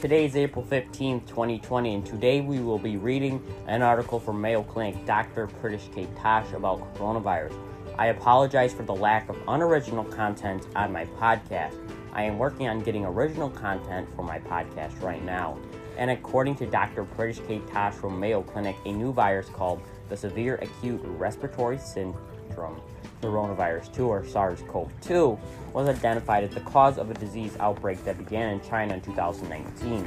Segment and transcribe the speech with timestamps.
[0.00, 4.62] Today is April 15th, 2020, and today we will be reading an article from Mayo
[4.62, 5.46] Clinic Dr.
[5.46, 6.08] Pritish K.
[6.18, 7.54] Tosh about coronavirus.
[7.98, 11.76] I apologize for the lack of unoriginal content on my podcast.
[12.14, 15.58] I am working on getting original content for my podcast right now.
[15.98, 17.04] And according to Dr.
[17.04, 17.60] Pritish K.
[17.70, 22.80] Tosh from Mayo Clinic, a new virus called the Severe Acute Respiratory Syndrome
[23.20, 25.38] coronavirus 2 or SARS CoV 2
[25.72, 30.06] was identified as the cause of a disease outbreak that began in China in 2019.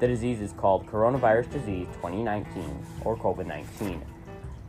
[0.00, 4.02] The disease is called Coronavirus Disease 2019 or COVID 19.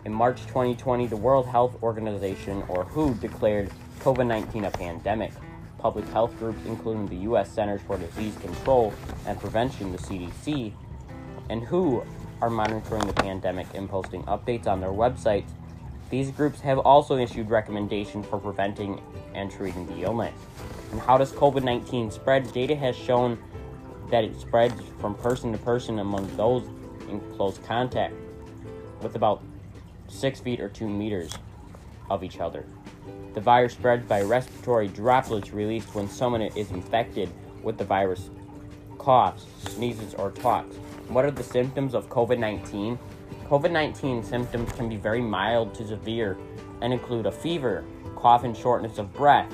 [0.06, 3.72] In March 2020, the World Health Organization, or WHO, declared
[4.02, 5.32] COVID 19 a pandemic.
[5.80, 7.52] Public health groups, including the U.S.
[7.52, 8.94] Centers for Disease Control
[9.26, 10.74] and Prevention, the CDC,
[11.50, 12.04] and WHO,
[12.42, 15.50] are monitoring the pandemic and posting updates on their websites
[16.10, 19.02] these groups have also issued recommendations for preventing
[19.34, 20.34] and treating the illness.
[20.92, 22.52] And how does COVID 19 spread?
[22.54, 23.38] Data has shown
[24.12, 26.64] that it spreads from person to person among those
[27.10, 28.14] in close contact
[29.02, 29.44] with about
[30.08, 31.34] 6 feet or 2 meters
[32.10, 32.66] of each other.
[33.34, 37.30] The virus spreads by respiratory droplets released when someone is infected
[37.64, 38.30] with the virus
[38.98, 40.76] coughs, sneezes, or talks.
[41.10, 42.98] What are the symptoms of COVID 19?
[43.50, 46.36] COVID 19 symptoms can be very mild to severe
[46.82, 49.54] and include a fever, cough, and shortness of breath.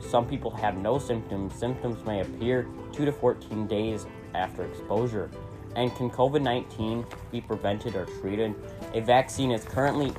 [0.00, 1.54] Some people have no symptoms.
[1.54, 5.30] Symptoms may appear 2 to 14 days after exposure.
[5.76, 8.56] And can COVID 19 be prevented or treated?
[8.92, 10.12] A vaccine is currently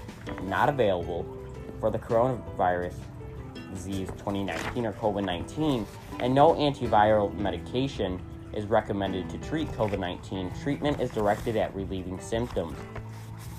[0.44, 1.26] not available
[1.82, 2.94] for the coronavirus
[3.74, 5.86] disease 2019 or COVID 19,
[6.22, 8.22] and no antiviral medication
[8.54, 10.52] is recommended to treat COVID 19.
[10.62, 12.78] Treatment is directed at relieving symptoms.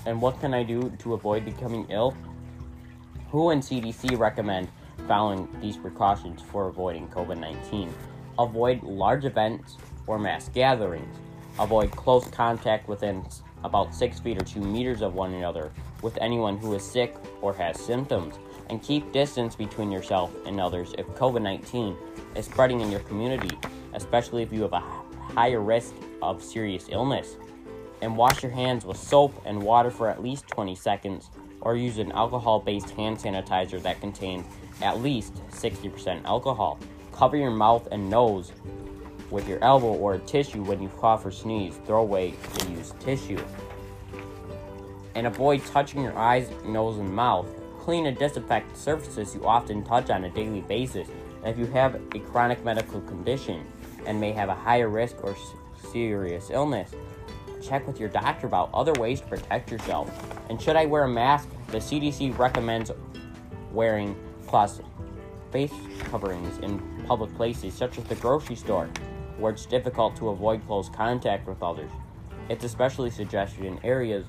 [0.05, 2.15] And what can I do to avoid becoming ill?
[3.31, 4.69] WHO and CDC recommend
[5.07, 7.93] following these precautions for avoiding COVID 19.
[8.37, 11.17] Avoid large events or mass gatherings.
[11.59, 13.23] Avoid close contact within
[13.63, 17.53] about 6 feet or 2 meters of one another with anyone who is sick or
[17.53, 18.39] has symptoms.
[18.69, 21.97] And keep distance between yourself and others if COVID 19
[22.35, 23.57] is spreading in your community
[23.93, 24.83] especially if you have a
[25.33, 27.37] higher risk of serious illness.
[28.01, 31.29] And wash your hands with soap and water for at least 20 seconds,
[31.61, 34.45] or use an alcohol based hand sanitizer that contains
[34.81, 36.79] at least 60% alcohol.
[37.11, 38.53] Cover your mouth and nose
[39.29, 41.77] with your elbow or tissue when you cough or sneeze.
[41.85, 43.43] Throw away the used tissue.
[45.15, 47.47] And avoid touching your eyes, nose, and mouth.
[47.79, 51.07] Clean and disinfect surfaces you often touch on a daily basis.
[51.43, 53.65] If you have a chronic medical condition,
[54.05, 55.35] and may have a higher risk or
[55.91, 56.91] serious illness.
[57.61, 60.09] Check with your doctor about other ways to protect yourself.
[60.49, 61.49] And should I wear a mask?
[61.67, 62.91] The CDC recommends
[63.71, 64.15] wearing
[64.47, 64.81] plus
[65.51, 65.73] face
[66.05, 68.89] coverings in public places such as the grocery store,
[69.37, 71.91] where it's difficult to avoid close contact with others.
[72.49, 74.25] It's especially suggested in areas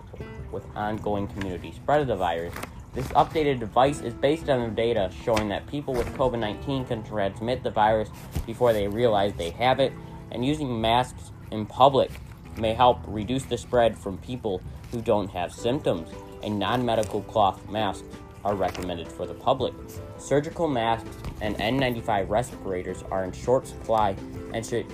[0.53, 2.55] with ongoing community spread of the virus
[2.93, 7.63] this updated device is based on data showing that people with COVID 19 can transmit
[7.63, 8.09] the virus
[8.47, 9.93] before they realize they have it,
[10.33, 12.11] and using masks in public
[12.57, 16.11] may help reduce the spread from people who don't have symptoms.
[16.43, 18.09] And non medical cloth masks
[18.45, 19.73] are recommended for the public.
[20.19, 24.17] Surgical masks and N95 respirators are in short supply
[24.53, 24.87] and should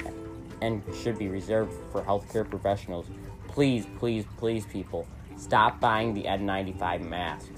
[0.61, 3.07] and should be reserved for healthcare professionals.
[3.49, 7.51] Please, please, please, people, Stop buying the N95 masks.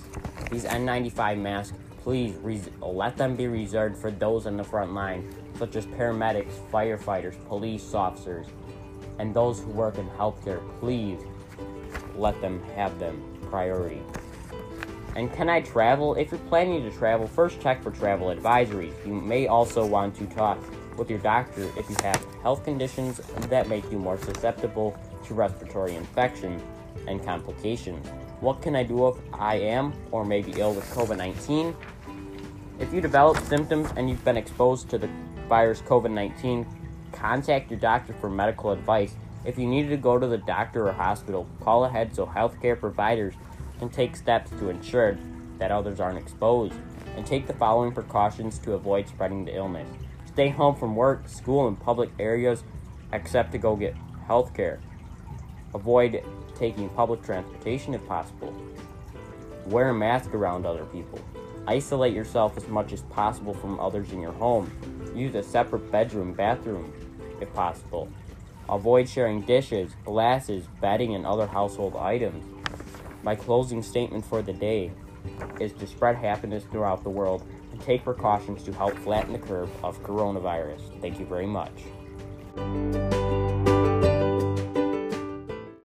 [0.50, 5.30] These N95 masks, please res- let them be reserved for those on the front line,
[5.58, 8.46] such as paramedics, firefighters, police officers,
[9.18, 10.62] and those who work in healthcare.
[10.80, 11.20] Please
[12.16, 14.02] let them have them priority.
[15.16, 16.14] And can I travel?
[16.14, 18.94] If you're planning to travel, first check for travel advisories.
[19.06, 20.58] You may also want to talk
[20.96, 25.94] with your doctor if you have health conditions that make you more susceptible to respiratory
[25.94, 26.62] infection
[27.06, 28.06] and complications.
[28.40, 31.74] What can I do if I am or may be ill with COVID 19?
[32.78, 35.10] If you develop symptoms and you've been exposed to the
[35.48, 36.64] virus COVID 19,
[37.10, 39.16] contact your doctor for medical advice.
[39.44, 43.34] If you need to go to the doctor or hospital, call ahead so healthcare providers
[43.80, 45.18] can take steps to ensure
[45.58, 46.74] that others aren't exposed.
[47.16, 49.88] And take the following precautions to avoid spreading the illness.
[50.26, 52.62] Stay home from work, school, and public areas
[53.12, 53.96] except to go get
[54.28, 54.78] healthcare.
[55.74, 56.22] Avoid
[56.58, 58.54] taking public transportation if possible.
[59.66, 61.20] Wear a mask around other people.
[61.66, 64.72] Isolate yourself as much as possible from others in your home.
[65.14, 66.92] Use a separate bedroom, bathroom
[67.40, 68.08] if possible.
[68.68, 72.44] Avoid sharing dishes, glasses, bedding, and other household items.
[73.22, 74.92] My closing statement for the day
[75.60, 79.70] is to spread happiness throughout the world and take precautions to help flatten the curve
[79.84, 81.00] of coronavirus.
[81.00, 81.72] Thank you very much.